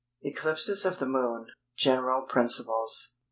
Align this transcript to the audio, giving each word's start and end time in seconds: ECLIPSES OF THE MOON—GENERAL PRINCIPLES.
ECLIPSES 0.23 0.83
OF 0.83 0.97
THE 0.97 1.05
MOON—GENERAL 1.05 2.23
PRINCIPLES. 2.23 3.17